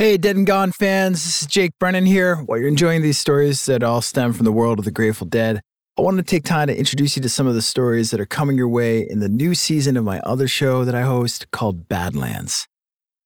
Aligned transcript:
Hey, 0.00 0.16
Dead 0.16 0.34
and 0.34 0.46
Gone 0.46 0.72
fans, 0.72 1.24
this 1.24 1.42
is 1.42 1.46
Jake 1.46 1.72
Brennan 1.78 2.06
here. 2.06 2.36
While 2.36 2.58
you're 2.58 2.68
enjoying 2.68 3.02
these 3.02 3.18
stories 3.18 3.66
that 3.66 3.82
all 3.82 4.00
stem 4.00 4.32
from 4.32 4.46
the 4.46 4.50
world 4.50 4.78
of 4.78 4.86
the 4.86 4.90
Grateful 4.90 5.26
Dead, 5.26 5.60
I 5.98 6.00
want 6.00 6.16
to 6.16 6.22
take 6.22 6.42
time 6.42 6.68
to 6.68 6.74
introduce 6.74 7.16
you 7.16 7.22
to 7.22 7.28
some 7.28 7.46
of 7.46 7.52
the 7.54 7.60
stories 7.60 8.10
that 8.10 8.18
are 8.18 8.24
coming 8.24 8.56
your 8.56 8.66
way 8.66 9.06
in 9.06 9.20
the 9.20 9.28
new 9.28 9.54
season 9.54 9.98
of 9.98 10.04
my 10.04 10.18
other 10.20 10.48
show 10.48 10.86
that 10.86 10.94
I 10.94 11.02
host 11.02 11.50
called 11.50 11.86
Badlands. 11.86 12.66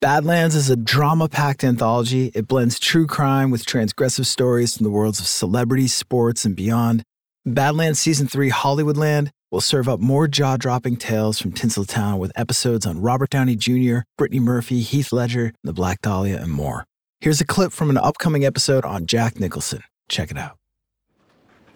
Badlands 0.00 0.56
is 0.56 0.68
a 0.68 0.74
drama 0.74 1.28
packed 1.28 1.62
anthology. 1.62 2.32
It 2.34 2.48
blends 2.48 2.80
true 2.80 3.06
crime 3.06 3.52
with 3.52 3.64
transgressive 3.64 4.26
stories 4.26 4.76
from 4.76 4.82
the 4.82 4.90
worlds 4.90 5.20
of 5.20 5.28
celebrity, 5.28 5.86
sports, 5.86 6.44
and 6.44 6.56
beyond. 6.56 7.04
Badlands 7.46 8.00
Season 8.00 8.26
3 8.26 8.50
Hollywoodland 8.50 9.30
will 9.54 9.60
serve 9.60 9.88
up 9.88 10.00
more 10.00 10.26
jaw 10.26 10.56
dropping 10.56 10.96
tales 10.96 11.40
from 11.40 11.52
Tinseltown 11.52 12.18
with 12.18 12.32
episodes 12.34 12.84
on 12.84 13.00
Robert 13.00 13.30
Downey 13.30 13.54
Jr., 13.54 13.98
Brittany 14.18 14.40
Murphy, 14.40 14.80
Heath 14.80 15.12
Ledger, 15.12 15.52
The 15.62 15.72
Black 15.72 16.02
Dahlia, 16.02 16.42
and 16.42 16.50
more. 16.50 16.84
Here's 17.20 17.40
a 17.40 17.46
clip 17.46 17.70
from 17.70 17.88
an 17.88 17.96
upcoming 17.96 18.44
episode 18.44 18.84
on 18.84 19.06
Jack 19.06 19.38
Nicholson. 19.38 19.84
Check 20.08 20.32
it 20.32 20.36
out. 20.36 20.56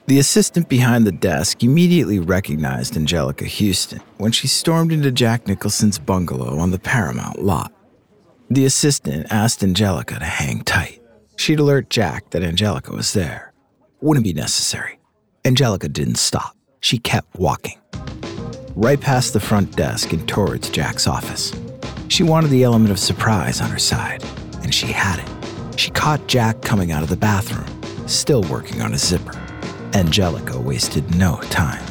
The 0.08 0.18
assistant 0.18 0.68
behind 0.68 1.06
the 1.06 1.12
desk 1.12 1.62
immediately 1.62 2.18
recognized 2.18 2.94
Anjelica 2.94 3.46
Huston 3.46 4.00
when 4.16 4.32
she 4.32 4.48
stormed 4.48 4.90
into 4.90 5.12
Jack 5.12 5.46
Nicholson's 5.46 6.00
bungalow 6.00 6.58
on 6.58 6.72
the 6.72 6.80
Paramount 6.80 7.44
lot. 7.44 7.72
The 8.50 8.64
assistant 8.64 9.28
asked 9.30 9.60
Anjelica 9.60 10.18
to 10.18 10.24
hang 10.24 10.62
tight. 10.64 11.00
She'd 11.36 11.60
alert 11.60 11.90
Jack 11.90 12.30
that 12.30 12.42
Anjelica 12.42 12.90
was 12.90 13.12
there. 13.12 13.52
Wouldn't 14.00 14.24
be 14.24 14.32
necessary. 14.32 14.98
Anjelica 15.44 15.92
didn't 15.92 16.16
stop. 16.16 16.57
She 16.80 16.98
kept 16.98 17.38
walking. 17.38 17.78
Right 18.74 19.00
past 19.00 19.32
the 19.32 19.40
front 19.40 19.74
desk 19.76 20.12
and 20.12 20.26
towards 20.28 20.70
Jack's 20.70 21.06
office. 21.06 21.52
She 22.08 22.22
wanted 22.22 22.50
the 22.50 22.62
element 22.62 22.90
of 22.90 22.98
surprise 22.98 23.60
on 23.60 23.70
her 23.70 23.78
side, 23.78 24.24
and 24.62 24.72
she 24.72 24.86
had 24.86 25.18
it. 25.18 25.78
She 25.78 25.90
caught 25.90 26.26
Jack 26.26 26.62
coming 26.62 26.92
out 26.92 27.02
of 27.02 27.08
the 27.08 27.16
bathroom, 27.16 27.66
still 28.08 28.42
working 28.44 28.80
on 28.80 28.92
his 28.92 29.06
zipper. 29.06 29.32
Anjelica 29.92 30.62
wasted 30.62 31.16
no 31.16 31.40
time. 31.50 31.84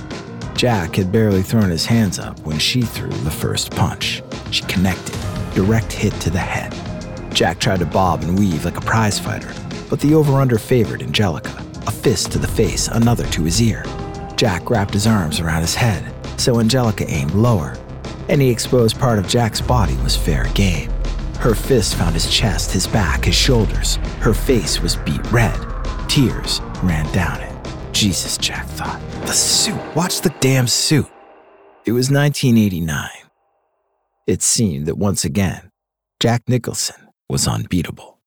Jack 0.56 0.96
had 0.96 1.12
barely 1.12 1.44
thrown 1.44 1.70
his 1.70 1.86
hands 1.86 2.18
up 2.18 2.40
when 2.40 2.58
she 2.58 2.82
threw 2.82 3.10
the 3.10 3.32
first 3.32 3.72
punch. 3.72 4.24
She 4.52 4.64
connected, 4.64 5.16
direct 5.54 5.92
hit 5.92 6.14
to 6.22 6.30
the 6.30 6.40
head. 6.40 6.74
Jack 7.34 7.60
tried 7.60 7.80
to 7.80 7.86
bob 7.86 8.24
and 8.24 8.40
weave 8.40 8.66
like 8.66 8.78
a 8.78 8.82
prize 8.82 9.20
fighter, 9.20 9.54
but 9.90 10.00
the 10.00 10.16
over 10.16 10.42
under 10.42 10.58
favored 10.58 11.02
Anjelica. 11.02 11.64
A 11.88 11.92
fist 11.92 12.32
to 12.32 12.40
the 12.40 12.48
face, 12.48 12.88
another 12.88 13.26
to 13.28 13.44
his 13.44 13.62
ear. 13.62 13.84
Jack 14.38 14.70
wrapped 14.70 14.94
his 14.94 15.08
arms 15.08 15.40
around 15.40 15.62
his 15.62 15.74
head, 15.74 16.14
so 16.40 16.54
Anjelica 16.58 17.10
aimed 17.10 17.34
lower. 17.34 17.76
Any 18.30 18.52
exposed 18.52 19.00
part 19.00 19.18
of 19.18 19.28
Jack's 19.28 19.62
body 19.62 19.98
was 20.04 20.16
fair 20.16 20.48
game. 20.54 20.92
Her 21.40 21.56
fist 21.56 21.96
found 21.96 22.14
his 22.14 22.30
chest, 22.30 22.72
his 22.72 22.86
back, 22.86 23.26
his 23.26 23.34
shoulders. 23.34 23.96
Her 24.22 24.36
face 24.36 24.80
was 24.80 24.96
beet 24.96 25.26
red. 25.32 25.60
Tears 26.08 26.62
ran 26.84 27.12
down 27.14 27.42
it. 27.42 27.56
Jesus, 27.94 28.38
Jack 28.38 28.68
thought. 28.68 29.02
The 29.22 29.34
suit. 29.34 29.80
Watch 29.96 30.22
the 30.22 30.34
damn 30.40 30.68
suit. 30.68 31.08
It 31.86 31.94
was 31.94 32.12
1989. 32.12 33.10
It 34.28 34.44
seemed 34.44 34.86
that 34.86 35.00
once 35.00 35.26
again, 35.26 35.72
Jack 36.20 36.44
Nicholson 36.48 37.08
was 37.28 37.48
unbeatable. 37.48 38.20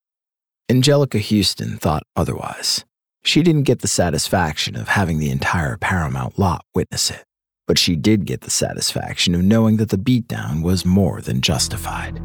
Anjelica 0.69 1.21
Huston 1.21 1.77
thought 1.77 2.03
otherwise. 2.17 2.85
She 3.23 3.43
didn't 3.43 3.65
get 3.65 3.81
the 3.81 3.89
satisfaction 3.89 4.77
of 4.77 4.89
having 4.89 5.19
the 5.19 5.31
entire 5.31 5.77
Paramount 5.77 6.39
lot 6.39 6.65
witness 6.75 7.11
it, 7.11 7.25
but 7.67 7.79
she 7.79 7.95
did 7.95 8.25
get 8.25 8.41
the 8.41 8.51
satisfaction 8.51 9.35
of 9.35 9.43
knowing 9.43 9.77
that 9.77 9.91
the 9.91 9.99
beatdown 9.99 10.63
was 10.63 10.87
more 10.87 11.21
than 11.21 11.43
justified. 11.43 12.21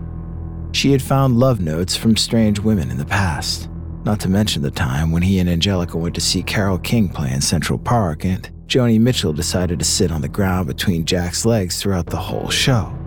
She 0.71 0.91
had 0.91 1.01
found 1.01 1.37
love 1.37 1.59
notes 1.59 1.95
from 1.95 2.15
strange 2.15 2.59
women 2.59 2.89
in 2.89 2.97
the 2.97 3.05
past, 3.05 3.69
not 4.05 4.19
to 4.21 4.29
mention 4.29 4.61
the 4.61 4.71
time 4.71 5.11
when 5.11 5.21
he 5.21 5.39
and 5.39 5.49
Anjelica 5.49 5.95
went 5.95 6.15
to 6.15 6.21
see 6.21 6.41
Carole 6.41 6.79
King 6.79 7.09
play 7.09 7.31
in 7.31 7.41
Central 7.41 7.77
Park 7.77 8.23
and 8.23 8.49
Joni 8.67 8.99
Mitchell 8.99 9.33
decided 9.33 9.79
to 9.79 9.85
sit 9.85 10.11
on 10.11 10.21
the 10.21 10.29
ground 10.29 10.67
between 10.67 11.05
Jack's 11.05 11.45
legs 11.45 11.81
throughout 11.81 12.07
the 12.07 12.17
whole 12.17 12.49
show. 12.49 12.97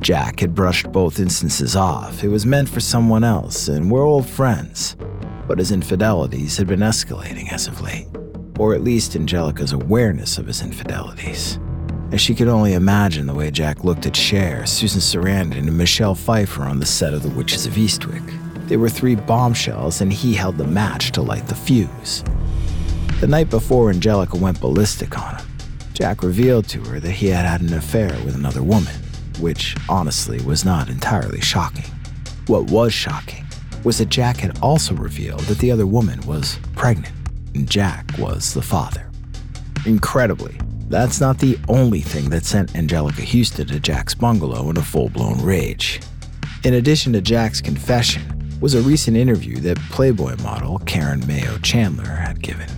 Jack 0.00 0.40
had 0.40 0.54
brushed 0.54 0.90
both 0.90 1.20
instances 1.20 1.76
off. 1.76 2.24
It 2.24 2.28
was 2.28 2.44
meant 2.44 2.68
for 2.68 2.80
someone 2.80 3.22
else, 3.22 3.68
and 3.68 3.90
we're 3.90 4.04
old 4.04 4.28
friends 4.28 4.96
but 5.46 5.58
his 5.58 5.72
infidelities 5.72 6.56
had 6.56 6.66
been 6.66 6.80
escalating 6.80 7.52
as 7.52 7.66
of 7.66 7.80
late, 7.80 8.06
or 8.58 8.74
at 8.74 8.82
least 8.82 9.12
Anjelica's 9.12 9.72
awareness 9.72 10.38
of 10.38 10.46
his 10.46 10.62
infidelities. 10.62 11.58
As 12.12 12.20
she 12.20 12.34
could 12.34 12.48
only 12.48 12.74
imagine 12.74 13.26
the 13.26 13.34
way 13.34 13.50
Jack 13.50 13.84
looked 13.84 14.06
at 14.06 14.14
Cher, 14.14 14.66
Susan 14.66 15.00
Sarandon, 15.00 15.68
and 15.68 15.78
Michelle 15.78 16.14
Pfeiffer 16.14 16.62
on 16.62 16.78
the 16.78 16.86
set 16.86 17.14
of 17.14 17.22
The 17.22 17.30
Witches 17.30 17.66
of 17.66 17.74
Eastwick. 17.74 18.22
They 18.68 18.76
were 18.76 18.88
three 18.88 19.14
bombshells, 19.14 20.00
and 20.00 20.12
he 20.12 20.34
held 20.34 20.58
the 20.58 20.66
match 20.66 21.12
to 21.12 21.22
light 21.22 21.46
the 21.46 21.54
fuse. 21.54 22.22
The 23.20 23.26
night 23.26 23.50
before 23.50 23.92
Anjelica 23.92 24.38
went 24.38 24.60
ballistic 24.60 25.18
on 25.18 25.36
him, 25.36 25.46
Jack 25.94 26.22
revealed 26.22 26.68
to 26.68 26.80
her 26.84 27.00
that 27.00 27.10
he 27.12 27.28
had 27.28 27.46
had 27.46 27.60
an 27.60 27.74
affair 27.74 28.08
with 28.24 28.34
another 28.34 28.62
woman, 28.62 28.94
which 29.40 29.76
honestly 29.88 30.40
was 30.42 30.64
not 30.64 30.88
entirely 30.88 31.40
shocking. 31.40 31.90
What 32.46 32.70
was 32.70 32.92
shocking 32.92 33.46
was 33.84 33.98
that 33.98 34.08
Jack 34.08 34.38
had 34.38 34.58
also 34.60 34.94
revealed 34.94 35.40
that 35.40 35.58
the 35.58 35.70
other 35.70 35.86
woman 35.86 36.20
was 36.22 36.58
pregnant, 36.76 37.14
and 37.54 37.68
Jack 37.68 38.06
was 38.18 38.54
the 38.54 38.62
father. 38.62 39.10
Incredibly, 39.86 40.58
that's 40.88 41.20
not 41.20 41.38
the 41.38 41.58
only 41.68 42.00
thing 42.00 42.30
that 42.30 42.44
sent 42.44 42.72
Anjelica 42.74 43.24
Huston 43.24 43.66
to 43.68 43.80
Jack's 43.80 44.14
bungalow 44.14 44.70
in 44.70 44.76
a 44.76 44.82
full 44.82 45.08
blown 45.08 45.42
rage. 45.42 46.00
In 46.64 46.74
addition 46.74 47.12
to 47.14 47.20
Jack's 47.20 47.60
confession, 47.60 48.22
was 48.60 48.74
a 48.74 48.80
recent 48.82 49.16
interview 49.16 49.56
that 49.56 49.76
Playboy 49.90 50.36
model 50.40 50.78
Karen 50.86 51.26
Mayo 51.26 51.58
Chandler 51.58 52.06
had 52.06 52.40
given. 52.40 52.68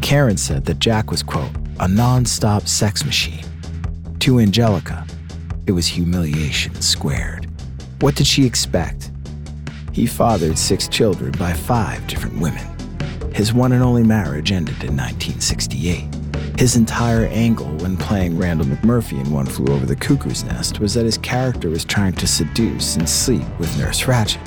Karen 0.00 0.38
said 0.38 0.64
that 0.64 0.78
Jack 0.78 1.10
was, 1.10 1.22
quote, 1.22 1.50
a 1.78 1.86
non 1.86 2.24
stop 2.24 2.66
sex 2.66 3.04
machine. 3.04 3.44
To 4.20 4.36
Anjelica, 4.36 5.06
it 5.66 5.72
was 5.72 5.86
humiliation 5.86 6.74
squared. 6.80 7.46
What 8.00 8.14
did 8.14 8.26
she 8.26 8.46
expect? 8.46 9.09
He 9.92 10.06
fathered 10.06 10.56
six 10.56 10.86
children 10.86 11.32
by 11.32 11.52
five 11.52 12.06
different 12.06 12.40
women. 12.40 12.64
His 13.34 13.52
one 13.52 13.72
and 13.72 13.82
only 13.82 14.04
marriage 14.04 14.52
ended 14.52 14.82
in 14.84 14.96
1968. 14.96 16.06
His 16.58 16.76
entire 16.76 17.26
angle 17.26 17.74
when 17.78 17.96
playing 17.96 18.36
Randle 18.36 18.66
McMurphy 18.66 19.20
in 19.20 19.32
One 19.32 19.46
Flew 19.46 19.72
Over 19.72 19.86
the 19.86 19.96
Cuckoo's 19.96 20.44
Nest 20.44 20.78
was 20.78 20.94
that 20.94 21.06
his 21.06 21.18
character 21.18 21.70
was 21.70 21.84
trying 21.84 22.12
to 22.14 22.26
seduce 22.26 22.96
and 22.96 23.08
sleep 23.08 23.46
with 23.58 23.76
Nurse 23.78 24.02
Ratched. 24.02 24.38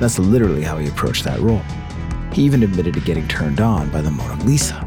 That's 0.00 0.18
literally 0.18 0.62
how 0.62 0.78
he 0.78 0.88
approached 0.88 1.24
that 1.24 1.40
role. 1.40 1.62
He 2.32 2.42
even 2.42 2.62
admitted 2.62 2.94
to 2.94 3.00
getting 3.00 3.28
turned 3.28 3.60
on 3.60 3.88
by 3.90 4.00
the 4.00 4.10
Mona 4.10 4.42
Lisa. 4.44 4.86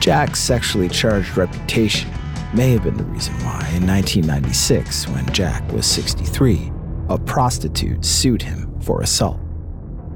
Jack's 0.00 0.40
sexually 0.40 0.88
charged 0.88 1.36
reputation 1.36 2.10
may 2.52 2.72
have 2.72 2.82
been 2.82 2.96
the 2.96 3.04
reason 3.04 3.34
why, 3.36 3.60
in 3.74 3.86
1996, 3.86 5.08
when 5.08 5.24
Jack 5.32 5.70
was 5.72 5.86
63, 5.86 6.70
a 7.08 7.18
prostitute 7.18 8.04
sued 8.04 8.42
him 8.42 8.73
for 8.84 9.00
assault. 9.00 9.40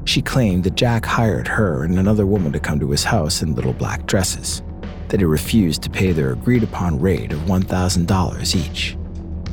She 0.05 0.23
claimed 0.23 0.63
that 0.65 0.75
Jack 0.75 1.05
hired 1.05 1.47
her 1.49 1.85
and 1.85 1.99
another 1.99 2.25
woman 2.25 2.53
to 2.53 2.61
come 2.61 2.81
to 2.81 2.91
his 2.91 3.05
house 3.05 3.43
in 3.43 3.55
little 3.55 3.75
black 3.75 4.07
dresses, 4.07 4.63
that 5.09 5.21
he 5.21 5.27
refused 5.27 5.83
to 5.83 5.91
pay 5.91 6.13
their 6.13 6.33
agreed 6.33 6.63
upon 6.63 6.99
rate 6.99 7.33
of 7.33 7.41
$1,000 7.41 8.57
each. 8.57 8.97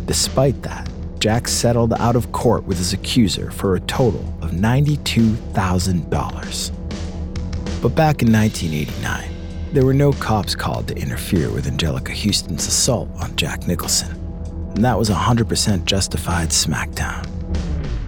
Despite 0.06 0.62
that, 0.64 0.90
Jack 1.20 1.48
settled 1.48 1.94
out 1.94 2.16
of 2.16 2.32
court 2.32 2.64
with 2.66 2.78
his 2.78 2.94
accuser 2.94 3.52
for 3.52 3.76
a 3.76 3.82
total 3.82 4.22
of 4.42 4.52
$92,000. 4.52 6.72
But 7.82 7.96
back 7.96 8.22
in 8.22 8.32
1989, 8.32 9.30
there 9.74 9.86
were 9.86 9.94
no 9.94 10.14
cops 10.14 10.56
called 10.56 10.88
to 10.88 10.96
interfere 10.96 11.52
with 11.52 11.66
Anjelica 11.66 12.16
Huston's 12.16 12.66
assault 12.66 13.10
on 13.20 13.36
Jack 13.36 13.68
Nicholson, 13.68 14.12
and 14.76 14.86
that 14.86 14.98
was 14.98 15.10
a 15.10 15.16
100% 15.16 15.84
justified 15.84 16.48
smackdown 16.50 17.35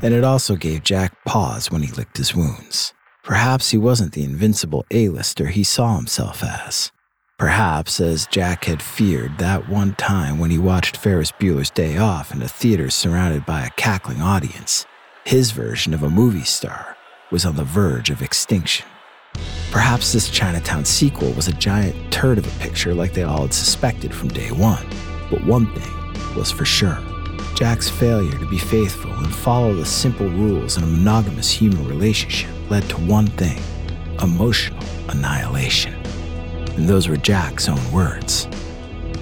and 0.01 0.13
it 0.13 0.23
also 0.23 0.55
gave 0.55 0.83
Jack 0.83 1.13
pause 1.25 1.71
when 1.71 1.81
he 1.81 1.91
licked 1.91 2.17
his 2.17 2.35
wounds. 2.35 2.93
Perhaps 3.23 3.71
he 3.71 3.77
wasn't 3.77 4.13
the 4.13 4.23
invincible 4.23 4.85
A-lister 4.91 5.47
he 5.47 5.63
saw 5.63 5.97
himself 5.97 6.43
as. 6.43 6.91
Perhaps, 7.37 7.99
as 7.99 8.25
Jack 8.27 8.65
had 8.65 8.81
feared 8.81 9.37
that 9.37 9.69
one 9.69 9.93
time 9.95 10.39
when 10.39 10.49
he 10.49 10.57
watched 10.57 10.97
Ferris 10.97 11.31
Bueller's 11.31 11.69
Day 11.69 11.97
Off 11.97 12.33
in 12.33 12.41
a 12.41 12.47
theater 12.47 12.89
surrounded 12.89 13.45
by 13.45 13.65
a 13.65 13.69
cackling 13.71 14.21
audience, 14.21 14.85
his 15.23 15.51
version 15.51 15.93
of 15.93 16.03
a 16.03 16.09
movie 16.09 16.43
star 16.43 16.95
was 17.29 17.45
on 17.45 17.55
the 17.55 17.63
verge 17.63 18.09
of 18.09 18.21
extinction. 18.21 18.87
Perhaps 19.71 20.13
this 20.13 20.29
Chinatown 20.29 20.85
sequel 20.85 21.31
was 21.33 21.47
a 21.47 21.53
giant 21.53 22.11
turd 22.11 22.37
of 22.37 22.47
a 22.47 22.59
picture 22.59 22.93
like 22.95 23.13
they 23.13 23.23
all 23.23 23.43
had 23.43 23.53
suspected 23.53 24.13
from 24.13 24.29
day 24.29 24.51
one. 24.51 24.87
But 25.29 25.45
one 25.45 25.71
thing 25.75 26.35
was 26.35 26.49
for 26.49 26.65
sure 26.65 26.97
Jack's 27.57 27.89
failure 27.89 28.37
to 28.37 28.45
be 28.45 28.59
faithful 28.59 29.11
and 29.11 29.33
follow 29.33 29.73
the 29.73 29.83
simple 29.83 30.29
rules 30.29 30.77
in 30.77 30.83
a 30.83 30.85
monogamous 30.85 31.49
human 31.49 31.87
relationship 31.87 32.51
led 32.69 32.87
to 32.87 32.97
one 32.97 33.25
thing 33.25 33.57
emotional 34.21 34.83
annihilation. 35.09 35.95
And 36.75 36.87
those 36.87 37.07
were 37.07 37.17
Jack's 37.17 37.67
own 37.67 37.91
words. 37.91 38.47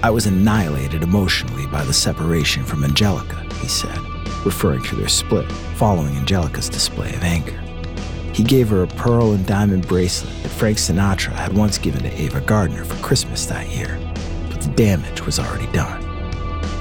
I 0.02 0.10
was 0.10 0.26
annihilated 0.26 1.02
emotionally 1.02 1.66
by 1.68 1.82
the 1.84 1.94
separation 1.94 2.62
from 2.62 2.82
Anjelica, 2.82 3.50
he 3.54 3.68
said. 3.68 3.98
referring 4.44 4.82
to 4.82 4.96
their 4.96 5.08
split 5.08 5.50
following 5.76 6.14
Anjelica's 6.14 6.68
display 6.68 7.14
of 7.14 7.24
anger. 7.24 7.58
He 8.34 8.44
gave 8.44 8.68
her 8.68 8.82
a 8.82 8.86
pearl 8.86 9.32
and 9.32 9.46
diamond 9.46 9.88
bracelet 9.88 10.42
that 10.42 10.50
Frank 10.50 10.76
Sinatra 10.76 11.32
had 11.32 11.56
once 11.56 11.78
given 11.78 12.02
to 12.02 12.20
Ava 12.20 12.42
Gardner 12.42 12.84
for 12.84 13.02
Christmas 13.02 13.46
that 13.46 13.74
year, 13.74 13.98
but 14.50 14.60
the 14.60 14.70
damage 14.72 15.24
was 15.24 15.38
already 15.38 15.72
done. 15.72 16.05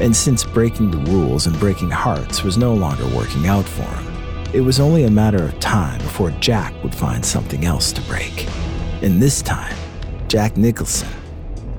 And 0.01 0.15
since 0.15 0.43
breaking 0.43 0.91
the 0.91 1.11
rules 1.11 1.47
and 1.47 1.57
breaking 1.59 1.91
hearts 1.91 2.43
was 2.43 2.57
no 2.57 2.73
longer 2.73 3.07
working 3.15 3.47
out 3.47 3.65
for 3.65 3.83
him, 3.83 4.15
it 4.53 4.61
was 4.61 4.79
only 4.79 5.03
a 5.03 5.11
matter 5.11 5.43
of 5.43 5.59
time 5.59 5.99
before 5.99 6.31
Jack 6.31 6.73
would 6.83 6.93
find 6.93 7.25
something 7.25 7.65
else 7.65 7.91
to 7.93 8.01
break. 8.01 8.47
And 9.01 9.21
this 9.21 9.41
time, 9.41 9.75
Jack 10.27 10.57
Nicholson 10.57 11.09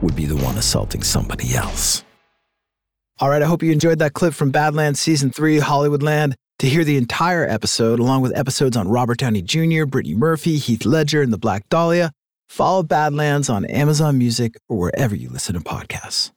would 0.01 0.17
be 0.17 0.27
the 0.27 0.37
one 0.37 0.57
assaulting 0.57 1.03
somebody 1.03 1.55
else. 1.55 2.05
All 3.19 3.31
right, 3.31 3.43
I 3.43 3.47
hope 3.47 3.63
you 3.63 3.73
enjoyed 3.73 3.99
that 4.01 4.13
clip 4.13 4.35
from 4.35 4.51
Badlands 4.51 5.01
Season 5.01 5.31
3 5.31 5.59
Hollywoodland. 5.59 6.35
To 6.61 6.69
hear 6.69 6.85
the 6.85 6.97
entire 6.97 7.47
episode, 7.47 7.99
along 7.99 8.23
with 8.23 8.37
episodes 8.37 8.79
on 8.79 8.89
Robert 8.89 9.19
Downey 9.19 9.43
Jr., 9.43 9.85
Brittany 9.85 10.15
Murphy, 10.15 10.57
Heath 10.57 10.87
Ledger, 10.87 11.21
and 11.21 11.31
the 11.31 11.39
Black 11.39 11.69
Dahlia, 11.69 12.13
follow 12.49 12.83
Badlands 12.83 13.51
on 13.51 13.67
Amazon 13.67 14.17
Music 14.17 14.57
or 14.69 14.79
wherever 14.79 15.15
you 15.15 15.29
listen 15.29 15.55
to 15.55 15.61
podcasts. 15.61 16.31